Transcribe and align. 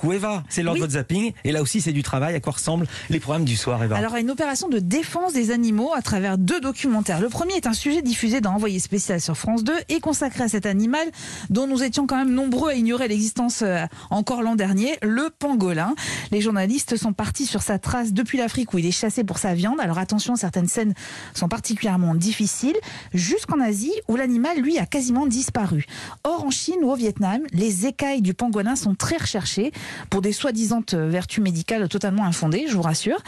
beaucoup. 0.00 0.12
Eva, 0.12 0.42
c'est 0.48 0.62
l'heure 0.62 0.74
Oui. 0.74 0.80
de 0.80 0.84
votre 0.84 0.94
zapping. 0.94 1.32
Et 1.44 1.52
là 1.52 1.62
aussi, 1.62 1.80
c'est 1.80 1.92
du 1.92 2.02
travail. 2.02 2.34
À 2.34 2.40
quoi 2.40 2.52
ressemblent 2.54 2.86
les 3.10 3.20
programmes 3.20 3.44
du 3.44 3.56
soir, 3.56 3.82
Eva 3.82 3.96
Alors, 3.96 4.16
une 4.16 4.30
opération 4.30 4.68
de 4.68 4.78
défense 4.78 5.32
des 5.32 5.50
animaux 5.50 5.92
à 5.94 6.02
travers 6.02 6.38
deux 6.38 6.60
documentaires. 6.60 7.20
Le 7.20 7.28
premier 7.28 7.54
est 7.54 7.66
un 7.66 7.72
sujet 7.72 8.02
diffusé 8.02 8.40
dans 8.40 8.50
Envoyé 8.60 8.78
spécial 8.80 9.20
sur 9.20 9.36
France 9.36 9.62
2 9.64 9.72
et 9.88 10.00
consacré 10.00 10.44
à 10.44 10.48
cet 10.48 10.66
animal 10.66 11.06
dont 11.50 11.66
nous 11.66 11.82
étions 11.82 12.06
quand 12.06 12.16
même 12.16 12.32
nombreux 12.34 12.70
à 12.70 12.74
ignorer 12.74 13.08
l'existence 13.08 13.62
euh, 13.62 13.84
encore 14.10 14.42
l'an 14.42 14.56
dernier, 14.56 14.98
le 15.02 15.30
pangolin. 15.30 15.94
Les 16.30 16.40
journalistes 16.40 16.96
sont 16.96 17.12
partis 17.12 17.46
sur 17.46 17.62
sa 17.62 17.78
trace 17.78 18.12
depuis 18.12 18.38
l'Afrique 18.38 18.74
où 18.74 18.78
il 18.78 18.86
est 18.86 18.90
chassé 18.90 19.24
pour 19.24 19.38
sa 19.38 19.54
viande. 19.54 19.80
Alors 19.80 19.98
attention, 19.98 20.36
certaines 20.36 20.66
scènes 20.66 20.94
sont 21.32 21.48
particulièrement 21.48 22.14
difficiles, 22.14 22.76
jusqu'en 23.14 23.60
Asie 23.60 23.92
où 24.08 24.16
l'animal, 24.16 24.58
lui, 24.58 24.78
a 24.78 24.86
quasiment 24.86 25.26
disparu. 25.26 25.86
Or, 26.24 26.44
en 26.44 26.50
Chine 26.50 26.82
ou 26.82 26.90
au 26.90 26.96
Vietnam, 26.96 27.40
les 27.52 27.86
écailles 27.86 28.22
du 28.22 28.34
pangolin 28.34 28.76
sont 28.76 28.94
très 28.94 29.16
recherchées 29.16 29.72
pour 30.08 30.22
des 30.22 30.32
soi-disant 30.32 30.82
vertus 30.92 31.42
médicales 31.42 31.88
totalement 31.88 32.24
infondées, 32.24 32.66
je 32.68 32.74
vous 32.74 32.82
rassure. 32.82 33.18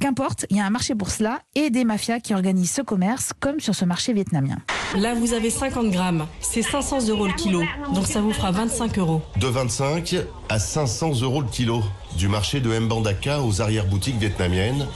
Qu'importe, 0.00 0.46
il 0.50 0.56
y 0.56 0.60
a 0.60 0.66
un 0.66 0.70
marché 0.70 0.94
pour 0.94 1.10
cela 1.10 1.40
et 1.54 1.70
des 1.70 1.84
mafias 1.84 2.20
qui 2.20 2.34
organisent 2.34 2.72
ce 2.72 2.82
commerce, 2.82 3.32
comme 3.40 3.60
sur 3.60 3.74
ce 3.74 3.84
marché 3.84 4.12
vietnamien. 4.12 4.56
Là, 4.96 5.14
vous 5.14 5.32
avez 5.32 5.50
50 5.50 5.90
grammes. 5.90 6.26
C'est 6.40 6.62
500 6.62 7.08
euros 7.08 7.26
le 7.26 7.32
kilo. 7.34 7.62
Donc 7.94 8.06
ça 8.06 8.20
vous 8.20 8.32
fera 8.32 8.50
25 8.50 8.98
euros. 8.98 9.22
De 9.36 9.46
25 9.46 10.16
à 10.48 10.58
500 10.58 11.20
euros 11.22 11.40
le 11.40 11.48
kilo. 11.48 11.82
Du 12.16 12.28
marché 12.28 12.60
de 12.60 12.78
Mbandaka 12.78 13.40
aux 13.42 13.62
arrière-boutiques 13.62 14.18
vietnamiennes, 14.18 14.86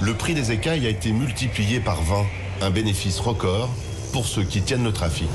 le 0.00 0.14
prix 0.14 0.34
des 0.34 0.52
écailles 0.52 0.86
a 0.86 0.90
été 0.90 1.12
multiplié 1.12 1.80
par 1.80 2.02
20. 2.02 2.24
Un 2.62 2.70
bénéfice 2.70 3.18
record 3.18 3.70
pour 4.12 4.26
ceux 4.26 4.42
qui 4.44 4.62
tiennent 4.62 4.84
le 4.84 4.92
trafic. 4.92 5.28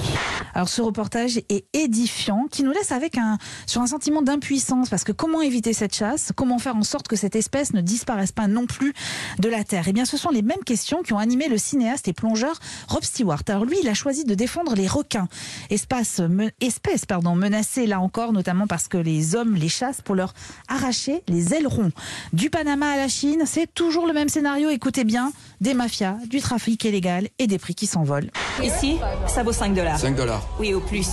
Alors 0.53 0.69
ce 0.69 0.81
reportage 0.81 1.37
est 1.49 1.65
édifiant, 1.73 2.45
qui 2.49 2.63
nous 2.63 2.71
laisse 2.71 2.91
avec 2.91 3.17
un 3.17 3.37
sur 3.65 3.81
un 3.81 3.87
sentiment 3.87 4.21
d'impuissance, 4.21 4.89
parce 4.89 5.03
que 5.03 5.11
comment 5.11 5.41
éviter 5.41 5.73
cette 5.73 5.95
chasse? 5.95 6.31
Comment 6.35 6.59
faire 6.59 6.75
en 6.75 6.83
sorte 6.83 7.07
que 7.07 7.15
cette 7.15 7.35
espèce 7.35 7.73
ne 7.73 7.81
disparaisse 7.81 8.31
pas 8.31 8.47
non 8.47 8.65
plus 8.65 8.93
de 9.39 9.49
la 9.49 9.63
terre? 9.63 9.85
Eh 9.87 9.93
bien, 9.93 10.05
ce 10.05 10.17
sont 10.17 10.29
les 10.29 10.41
mêmes 10.41 10.63
questions 10.65 11.01
qui 11.03 11.13
ont 11.13 11.19
animé 11.19 11.47
le 11.47 11.57
cinéaste 11.57 12.07
et 12.07 12.13
plongeur 12.13 12.59
Rob 12.87 13.03
Stewart. 13.03 13.41
Alors 13.47 13.65
lui, 13.65 13.77
il 13.81 13.87
a 13.89 13.93
choisi 13.93 14.23
de 14.23 14.35
défendre 14.35 14.75
les 14.75 14.87
requins, 14.87 15.27
espace, 15.69 16.19
me- 16.19 16.51
espèce 16.61 17.05
pardon 17.05 17.35
menacée 17.35 17.87
là 17.87 17.99
encore, 17.99 18.33
notamment 18.33 18.67
parce 18.67 18.87
que 18.87 18.97
les 18.97 19.35
hommes 19.35 19.55
les 19.55 19.69
chassent 19.69 20.01
pour 20.01 20.15
leur 20.15 20.33
arracher 20.67 21.23
les 21.27 21.53
ailerons. 21.53 21.91
Du 22.33 22.49
Panama 22.49 22.91
à 22.91 22.97
la 22.97 23.07
Chine, 23.07 23.43
c'est 23.45 23.73
toujours 23.73 24.07
le 24.07 24.13
même 24.13 24.29
scénario. 24.29 24.69
Écoutez 24.69 25.03
bien, 25.03 25.31
des 25.61 25.73
mafias, 25.73 26.17
du 26.29 26.39
trafic 26.39 26.83
illégal 26.85 27.27
et 27.39 27.47
des 27.47 27.57
prix 27.59 27.75
qui 27.75 27.87
s'envolent. 27.87 28.29
Ici, 28.63 28.97
ça 29.27 29.43
vaut 29.43 29.51
5 29.51 29.73
dollars. 29.73 29.99
5 29.99 30.15
dollars. 30.15 30.41
Oui, 30.59 30.73
au 30.73 30.79
plus. 30.79 31.07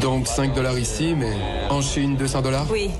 Donc 0.00 0.26
5 0.26 0.54
dollars 0.54 0.78
ici, 0.78 1.14
mais 1.16 1.32
en 1.70 1.80
Chine 1.80 2.16
200 2.16 2.42
dollars 2.42 2.66
Oui. 2.70 2.90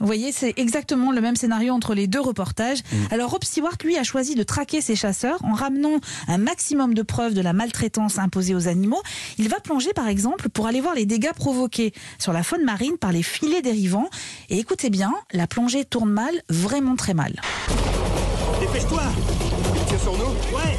Vous 0.00 0.06
voyez, 0.06 0.30
c'est 0.30 0.54
exactement 0.58 1.10
le 1.10 1.20
même 1.20 1.34
scénario 1.34 1.72
entre 1.72 1.92
les 1.92 2.06
deux 2.06 2.20
reportages. 2.20 2.78
Alors 3.10 3.32
Rob 3.32 3.42
Stewart, 3.42 3.74
lui, 3.82 3.96
a 3.96 4.04
choisi 4.04 4.36
de 4.36 4.44
traquer 4.44 4.80
ses 4.80 4.94
chasseurs 4.94 5.44
en 5.44 5.54
ramenant 5.54 5.98
un 6.28 6.38
maximum 6.38 6.94
de 6.94 7.02
preuves 7.02 7.34
de 7.34 7.40
la 7.40 7.52
maltraitance 7.52 8.18
imposée 8.20 8.54
aux 8.54 8.68
animaux. 8.68 9.02
Il 9.38 9.48
va 9.48 9.58
plonger, 9.58 9.92
par 9.92 10.06
exemple, 10.06 10.50
pour 10.50 10.68
aller 10.68 10.80
voir 10.80 10.94
les 10.94 11.04
dégâts 11.04 11.32
provoqués 11.32 11.92
sur 12.20 12.32
la 12.32 12.44
faune 12.44 12.64
marine 12.64 12.96
par 12.96 13.10
les 13.10 13.24
filets 13.24 13.62
dérivants. 13.62 14.08
Et 14.50 14.58
écoutez 14.58 14.88
bien, 14.88 15.12
la 15.32 15.48
plongée 15.48 15.84
tourne 15.84 16.10
mal, 16.10 16.32
vraiment 16.48 16.94
très 16.94 17.14
mal. 17.14 17.34
Dépêche-toi 18.60 19.02
Il 19.74 19.84
tire 19.86 20.00
sur 20.00 20.12
nous? 20.12 20.56
Ouais, 20.56 20.78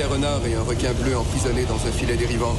requin 0.00 0.14
renard 0.14 0.46
et 0.46 0.54
un 0.54 0.62
requin 0.62 0.92
bleu 0.92 1.16
emprisonnés 1.16 1.64
dans 1.64 1.74
un 1.74 1.92
filet 1.92 2.16
dérivant, 2.16 2.56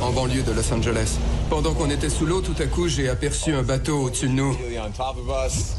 en 0.00 0.10
banlieue 0.10 0.42
de 0.42 0.52
Los 0.52 0.72
Angeles. 0.72 1.18
Pendant 1.50 1.74
qu'on 1.74 1.90
était 1.90 2.08
sous 2.08 2.24
l'eau, 2.24 2.40
tout 2.40 2.54
à 2.58 2.66
coup, 2.66 2.88
j'ai 2.88 3.10
aperçu 3.10 3.52
un 3.52 3.62
bateau 3.62 4.04
au-dessus 4.04 4.28
de 4.28 4.32
nous. 4.32 4.56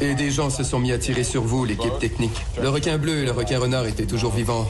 Et 0.01 0.13
des 0.13 0.29
gens 0.29 0.51
se 0.51 0.63
sont 0.63 0.77
mis 0.77 0.91
à 0.91 0.99
tirer 0.99 1.23
sur 1.23 1.41
vous, 1.41 1.65
l'équipe 1.65 1.97
technique. 1.99 2.39
Le 2.61 2.69
requin 2.69 2.97
bleu 2.97 3.23
et 3.23 3.25
le 3.25 3.31
requin 3.31 3.59
renard 3.59 3.87
étaient 3.87 4.05
toujours 4.05 4.33
vivants. 4.33 4.67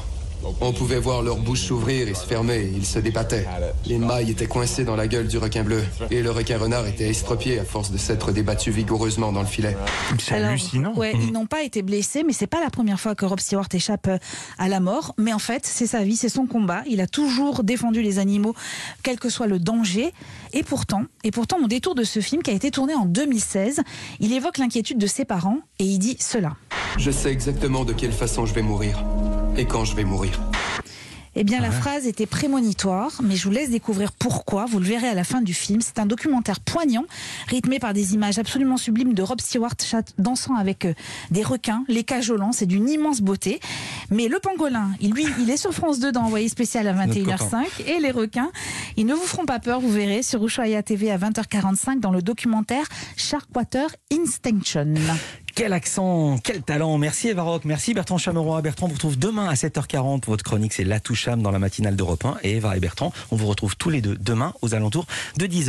On 0.62 0.74
pouvait 0.74 1.00
voir 1.00 1.22
leur 1.22 1.38
bouche 1.38 1.62
s'ouvrir 1.62 2.08
et 2.08 2.14
se 2.14 2.26
fermer, 2.26 2.72
ils 2.76 2.86
se 2.86 3.00
débattaient. 3.00 3.48
Les 3.86 3.98
mailles 3.98 4.32
étaient 4.32 4.48
coincées 4.48 4.84
dans 4.84 4.96
la 4.96 5.08
gueule 5.08 5.28
du 5.28 5.38
requin 5.38 5.64
bleu, 5.64 5.84
et 6.12 6.22
le 6.22 6.32
requin 6.32 6.58
renard 6.58 6.86
était 6.88 7.10
estropié 7.10 7.60
à 7.60 7.66
force 7.66 7.92
de 7.92 7.98
s'être 7.98 8.32
débattu 8.32 8.72
vigoureusement 8.72 9.32
dans 9.32 9.42
le 9.42 9.48
filet. 9.48 9.76
C'est 10.18 10.36
hallucinant. 10.36 10.94
Ouais, 10.96 11.14
ils 11.16 11.32
n'ont 11.32 11.46
pas 11.46 11.64
été 11.64 11.82
blessés, 11.82 12.24
mais 12.24 12.34
c'est 12.34 12.48
pas 12.48 12.62
la 12.62 12.70
première 12.70 13.00
fois 13.00 13.16
que 13.16 13.26
Rob 13.26 13.40
Stewart 13.40 13.68
échappe 13.74 14.08
euh, 14.08 14.18
à 14.58 14.68
la 14.68 14.80
mort. 14.80 15.14
Mais 15.18 15.34
en 15.34 15.40
fait, 15.40 15.66
c'est 15.66 15.88
sa 15.88 16.04
vie, 16.04 16.16
c'est 16.16 16.30
son 16.30 16.46
combat. 16.46 16.84
Il 16.88 17.02
a 17.02 17.08
toujours 17.08 17.64
défendu 17.64 18.02
les 18.02 18.20
animaux, 18.20 18.56
quel 19.04 19.20
que 19.20 19.30
soit 19.30 19.48
le 19.48 19.60
danger. 19.60 20.14
Et 20.54 20.64
pourtant, 20.64 21.04
et 21.24 21.32
pourtant, 21.32 21.58
au 21.64 21.68
détour 21.68 21.96
de 21.96 22.04
ce 22.04 22.20
film 22.20 22.42
qui 22.42 22.52
a 22.52 22.54
été 22.54 22.72
tourné 22.72 22.96
en 22.96 23.06
2016, 23.06 23.82
il 24.20 24.34
évoque 24.34 24.58
l'inquiétude 24.58 24.98
de 24.98 25.08
ses 25.08 25.26
parents 25.26 25.60
et 25.80 25.84
il 25.84 26.00
dit 26.00 26.18
cela. 26.20 26.56
Je 26.98 27.12
sais 27.12 27.32
exactement 27.32 27.86
de 27.86 27.94
quelle 27.94 28.12
façon 28.12 28.46
je 28.46 28.54
vais 28.54 28.62
mourir, 28.62 29.04
et 29.60 29.66
quand 29.66 29.84
je 29.84 29.94
vais 29.94 30.06
mourir. 30.06 30.40
Eh 31.36 31.44
bien, 31.44 31.60
la 31.60 31.70
phrase 31.70 32.08
était 32.08 32.26
prémonitoire, 32.26 33.12
mais 33.22 33.36
je 33.36 33.44
vous 33.44 33.52
laisse 33.52 33.70
découvrir 33.70 34.14
pourquoi. 34.14 34.66
Vous 34.66 34.80
le 34.80 34.86
verrez 34.86 35.08
à 35.08 35.14
la 35.14 35.24
fin 35.24 35.42
du 35.42 35.54
film. 35.54 35.82
C'est 35.82 36.00
un 36.00 36.06
documentaire 36.06 36.60
poignant, 36.62 37.06
rythmé 37.48 37.78
par 37.78 37.94
des 37.94 38.14
images 38.14 38.40
absolument 38.40 38.78
sublimes 38.78 39.14
de 39.14 39.22
Rob 39.22 39.40
Stewart 39.40 39.76
dansant 40.18 40.56
avec 40.56 40.86
euh, 40.86 40.94
des 41.30 41.44
requins, 41.44 41.84
les 41.88 42.04
cajolant. 42.04 42.52
C'est 42.52 42.66
d'une 42.66 42.90
immense 42.90 43.22
beauté. 43.22 43.60
Mais 44.10 44.28
le 44.28 44.40
pangolin, 44.40 44.92
il, 45.02 45.12
lui, 45.12 45.26
il 45.40 45.50
est 45.50 45.58
sur 45.58 45.74
France 45.74 46.00
2 46.00 46.14
dans 46.14 46.24
Envoyé 46.24 46.48
spécial 46.48 46.88
à 46.88 46.94
Notre 46.94 47.20
21h05. 47.20 47.66
Et 47.86 48.00
les 48.00 48.12
requins, 48.12 48.52
ils 48.96 49.06
ne 49.06 49.14
vous 49.14 49.24
feront 49.26 49.46
pas 49.46 49.60
peur, 49.60 49.82
vous 49.82 49.92
verrez, 49.92 50.24
sur 50.24 50.44
Ushuaïa 50.44 50.84
TV 50.84 51.12
à 51.12 51.18
20h45 51.18 52.00
dans 52.00 52.12
le 52.12 52.22
documentaire 52.22 52.86
Sharkwater 53.18 53.90
Instinction. 54.12 54.94
Quel 55.60 55.74
accent, 55.74 56.38
quel 56.42 56.62
talent. 56.62 56.98
Merci 56.98 57.28
Eva 57.28 57.60
merci 57.66 57.94
Bertrand 57.94 58.18
Chameroy. 58.18 58.62
Bertrand 58.62 58.88
vous 58.88 58.94
retrouve 58.94 59.20
demain 59.20 59.50
à 59.50 59.56
7h40 59.56 60.22
pour 60.22 60.32
votre 60.32 60.46
chronique, 60.46 60.72
c'est 60.72 60.86
La 60.86 61.02
Toucham 61.02 61.42
dans 61.42 61.52
la 61.52 61.60
matinale 61.60 61.98
d'Europe 61.98 62.24
1. 62.24 62.38
Et 62.44 62.56
Eva 62.56 62.78
et 62.78 62.80
Bertrand, 62.80 63.12
on 63.30 63.36
vous 63.36 63.46
retrouve 63.46 63.76
tous 63.76 63.90
les 63.90 64.00
deux 64.00 64.16
demain 64.16 64.54
aux 64.62 64.74
alentours 64.74 65.06
de 65.36 65.46
10h. 65.48 65.68